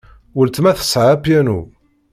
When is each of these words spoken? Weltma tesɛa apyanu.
Weltma 0.35 0.71
tesɛa 0.79 1.09
apyanu. 1.15 1.59